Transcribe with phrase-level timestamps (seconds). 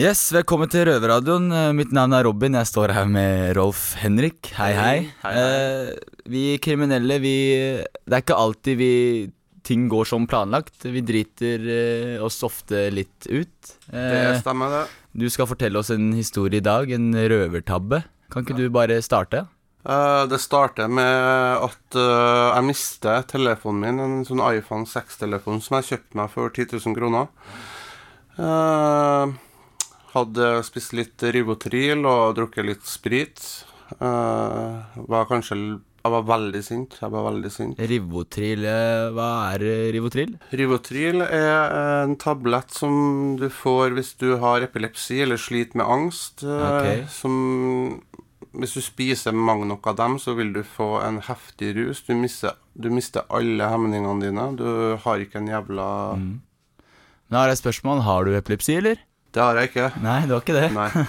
[0.00, 1.50] Yes, velkommen til Røverradioen.
[1.52, 2.54] Eh, Mitt navn er Robin.
[2.56, 4.52] Jeg står her med Rolf Henrik.
[4.56, 4.94] Hei, hei.
[5.24, 5.42] Hei, hei.
[5.42, 7.34] Eh, vi kriminelle, vi
[7.82, 8.92] Det er ikke alltid vi
[9.66, 10.86] ting går som planlagt.
[10.86, 13.74] Vi driter eh, oss ofte litt ut.
[13.90, 14.84] Det Eh, stemmer, det.
[15.20, 18.04] du skal fortelle oss en historie i dag, en røvertabbe.
[18.30, 19.48] Kan ikke du bare starte?
[19.84, 25.78] Uh, det starter med at uh, jeg mister telefonen min, en sånn iPhone 6-telefon som
[25.80, 27.28] jeg kjøpte meg for 10 000 kroner.
[28.38, 29.32] Eh,
[30.14, 33.40] hadde spist litt Rivotril og drukket litt sprit.
[33.98, 35.56] Uh, var kanskje
[36.00, 36.96] Jeg var veldig sint.
[37.02, 37.80] Jeg var veldig sint.
[37.90, 40.30] Rivotril, eh, hva er eh, Rivotril?
[40.56, 41.74] Rivotril er
[42.06, 46.40] en tablett som du får hvis du har epilepsi eller sliter med angst.
[46.46, 47.04] Okay.
[47.12, 48.00] Som
[48.56, 52.00] Hvis du spiser mange nok av dem, så vil du få en heftig rus.
[52.08, 54.46] Du mister, du mister alle hemningene dine.
[54.56, 56.40] Du har ikke en jævla Mm.
[57.30, 58.00] Nå har jeg et spørsmål.
[58.02, 58.98] Har du epilepsi, eller?
[59.30, 59.90] Det har jeg ikke.
[60.02, 60.70] Nei, du har ikke det?
[60.76, 60.90] Nei.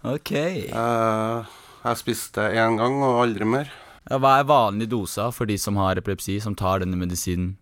[0.00, 0.30] Ok.
[0.72, 1.44] Uh,
[1.84, 3.68] jeg spiste én gang og aldri mer.
[4.08, 7.58] Ja, hva er vanlig dosa for de som har epilepsi, som tar denne medisinen?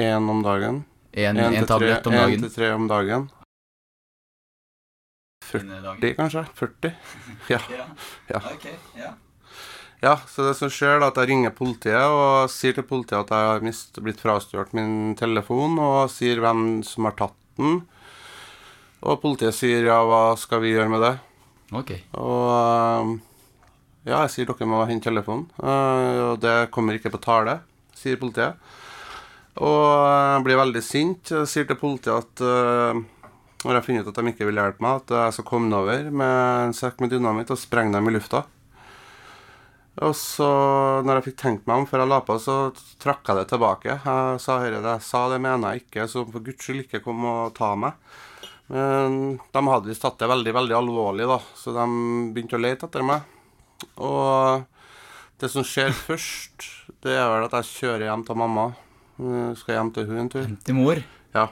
[0.00, 0.86] Én om dagen.
[1.12, 1.36] En,
[1.68, 3.28] tablett om en Én til tre om dagen.
[5.44, 6.46] 40, kanskje?
[6.56, 6.96] 40?
[7.52, 7.60] Ja.
[7.68, 7.86] Ja.
[8.32, 8.40] Ja.
[8.96, 9.12] Ja.
[10.04, 13.30] Ja, så det som skjer da, at jeg ringer politiet og sier til politiet at
[13.32, 17.82] jeg har mist, blitt frastjålet min telefon, og sier hvem som har tatt den.
[19.04, 21.14] Og politiet sier ja, hva skal vi gjøre med det?
[21.76, 21.90] Ok.
[22.20, 23.18] Og
[24.04, 27.58] ja, jeg sier dere må hente telefonen, øh, og det kommer ikke på tale,
[27.96, 28.56] sier politiet.
[29.54, 31.30] Og jeg blir veldig sint.
[31.30, 33.04] Jeg sier til politiet at øh,
[33.64, 36.10] når jeg finner ut at de ikke vil hjelpe meg, at jeg skal komme over
[36.10, 38.42] med en sekk med dynamitt og sprenge dem i lufta.
[40.02, 40.48] Og så,
[41.06, 42.56] når jeg fikk tenkt meg om før jeg la på, så
[43.00, 43.94] trakk jeg det tilbake.
[43.94, 47.04] Jeg sa herre, det jeg sa, det mener jeg ikke, så for guds skyld ikke
[47.04, 47.94] kom og ta meg.
[48.72, 49.16] Men
[49.52, 51.84] de hadde visst tatt det veldig, veldig alvorlig, da, så de
[52.34, 53.26] begynte å lete etter meg.
[54.00, 54.64] Og
[55.42, 56.64] det som skjer først,
[57.04, 58.70] det er vel at jeg kjører hjem til mamma.
[59.20, 60.48] Jeg skal hjem til hun en tur.
[60.66, 61.02] Til mor?
[61.36, 61.48] Ja.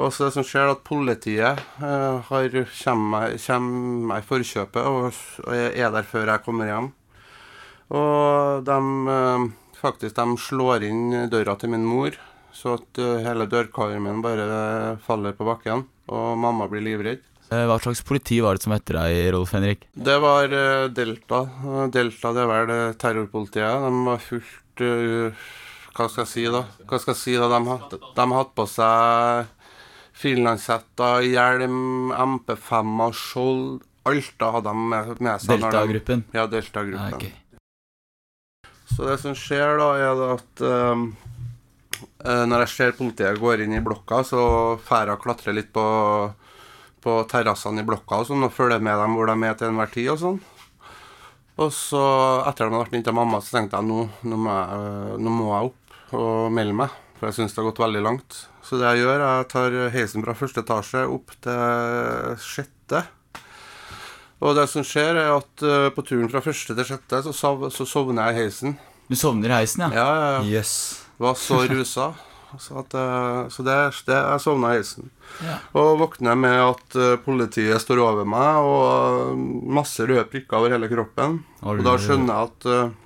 [0.00, 5.08] Og så det som skjer, er at politiet eh, har, kommer, meg- i forkjøpet og,
[5.44, 6.90] og er der før jeg kommer hjem.
[7.90, 8.76] Og de
[9.16, 9.48] eh,
[9.80, 11.02] faktisk de slår inn
[11.32, 12.14] døra til min mor,
[12.54, 14.46] så at eh, hele dørkarmen bare
[15.04, 15.84] faller på bakken.
[16.10, 17.20] Og mamma blir livredd.
[17.50, 19.84] Eh, Hva slags politi var det som etter deg, Rolf Henrik?
[19.94, 21.40] Det var eh, Delta.
[21.66, 23.86] Eh, Delta det er vel terrorpolitiet.
[23.86, 25.46] De var fullt eh,
[25.94, 26.64] Hva skal jeg si, da?
[26.86, 27.48] Hva skal jeg si da?
[27.50, 29.56] De hadde, de hadde på seg
[30.20, 35.58] finlandshetter, hjelm, MP5-er, skjold Alt da hadde de med, med seg.
[35.60, 36.22] Delta-gruppen?
[36.34, 37.14] Ja, Ah, Delta-gruppen.
[37.14, 37.26] ok.
[38.90, 41.02] Så det som skjer da, er at eh,
[42.24, 44.40] når jeg ser politiet går inn i blokka, så
[44.84, 45.84] drar jeg og klatrer litt på,
[47.00, 49.92] på terrassene i blokka og sånn, og følger med dem hvor de er til enhver
[49.94, 50.40] tid og sånn.
[51.60, 52.00] Og så,
[52.48, 54.80] etter at de har vært inn til mamma, så tenkte jeg nå, nå, må jeg,
[54.80, 56.94] eh, nå må jeg opp og melde meg.
[57.18, 58.36] For jeg syns det har gått veldig langt.
[58.64, 63.02] Så det jeg gjør, jeg tar heisen fra første etasje opp til sjette.
[64.40, 67.68] Og det som skjer, er at eh, på turen fra første til sjette, så, sov,
[67.74, 68.78] så sovner jeg i heisen.
[69.10, 69.92] Du sovner i heisen, ja?
[70.00, 70.42] Ja, ja, ja.
[70.54, 70.76] Jøss.
[71.20, 72.10] Var så rusa.
[72.58, 73.76] Så, at, eh, så det,
[74.08, 75.10] det jeg sovna i heisen.
[75.46, 75.60] Ja.
[75.78, 79.44] Og våkner med at eh, politiet står over meg, og eh,
[79.78, 81.38] masse røde prikker over hele kroppen.
[81.62, 82.98] Og da skjønner jeg at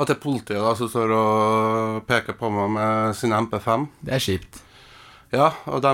[0.00, 3.82] at det er politiet da som står og peker på meg med sin MP5.
[4.00, 4.62] Det er kjipt.
[5.30, 5.90] Ja, og de,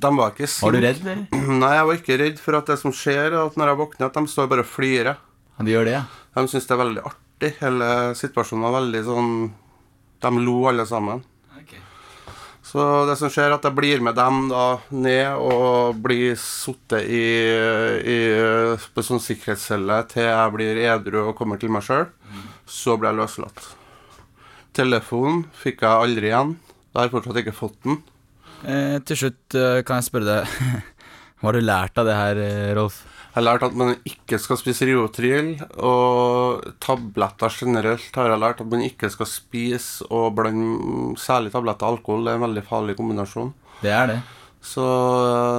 [0.00, 0.68] de var ikke sinte.
[0.68, 1.24] Var du redd, eller?
[1.64, 4.12] Nei, jeg var ikke redd for at det som skjer, er at når jeg våkner,
[4.12, 5.18] at de står bare og flirer.
[5.58, 6.04] Ja, de gjør det, ja?
[6.38, 7.50] De syns det er veldig artig.
[7.58, 9.34] Hele situasjonen var veldig sånn
[10.20, 11.22] De lo alle sammen.
[11.62, 11.80] Okay.
[12.62, 17.08] Så det som skjer, er at jeg blir med dem da ned og blir sittet
[17.08, 17.24] i,
[18.04, 18.18] i
[18.94, 22.06] på sånn sikkerhetscelle til jeg blir edru og kommer til meg sjøl.
[22.68, 23.64] Så blir jeg løslatt.
[24.76, 26.54] Telefonen fikk jeg aldri igjen.
[26.90, 28.00] Jeg har fortsatt ikke fått den.
[28.60, 30.56] Eh, til slutt eh, kan jeg spørre deg
[31.40, 33.00] Hva har du lært av det her, eh, Rolf?
[33.30, 38.60] Jeg har lært at man ikke skal spise riotryl, og tabletter generelt har jeg lært
[38.60, 42.26] at man ikke skal spise og blande særlig tabletter og alkohol.
[42.26, 43.54] Det er en veldig farlig kombinasjon.
[43.80, 44.18] Det er det.
[44.60, 44.84] Så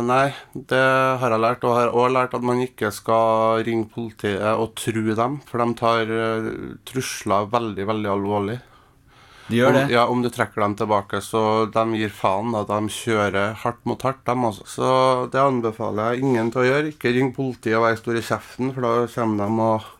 [0.06, 0.84] nei, det
[1.24, 1.64] har jeg lært.
[1.66, 5.64] Og jeg har også lært at man ikke skal ringe politiet og true dem, for
[5.64, 6.52] de tar eh,
[6.86, 8.60] trusler veldig, veldig alvorlig.
[9.52, 9.84] De gjør det.
[9.88, 12.54] Om, ja, om du trekker dem tilbake, så de gir faen.
[12.56, 14.68] da, De kjører hardt mot hardt, dem også.
[14.76, 14.92] Så
[15.34, 16.94] det anbefaler jeg ingen til å gjøre.
[16.96, 19.92] Ikke ring politiet og vær stor i kjeften, for da kommer de og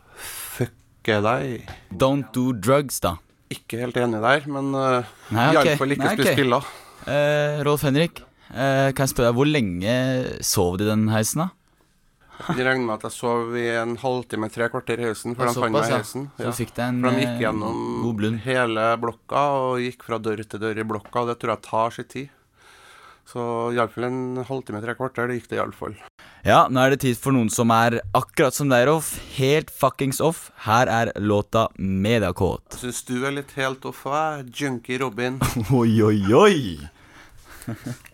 [0.56, 1.70] fucker deg.
[1.92, 3.16] Don't do drugs, da.
[3.52, 5.48] Ikke helt enig der, men uh, okay.
[5.52, 5.66] ok.
[5.66, 6.28] iallfall ikke Nei, okay.
[6.28, 6.68] spis piller.
[7.02, 8.22] Uh, Rolf Henrik,
[8.54, 9.96] uh, kan jeg spørre deg, Hvor lenge
[10.46, 11.44] sov du i den heisen?
[11.44, 11.50] da?
[12.50, 15.54] Jeg regner med at jeg sov i en halvtime, tre kvarter i heisen før Ja,
[15.54, 16.50] de fant meg i i ja.
[16.50, 20.42] Så fikk deg en For de gikk eh, gjennom hele blokka og gikk fra dør
[20.44, 22.38] til dør i blokka, og det tror jeg tar sin tid.
[23.32, 23.42] Så
[23.72, 25.94] iallfall en halvtime, tre kvarter, det gikk det iallfall.
[26.44, 29.12] Ja, nå er det tid for noen som er akkurat som deg, Rolf.
[29.38, 30.48] Helt fuckings off.
[30.66, 32.80] Her er låta Mediakåt.
[32.82, 34.48] Syns du er litt helt off, jeg?
[34.50, 35.38] Junkie Robin.
[35.78, 36.56] Oi, oi, oi.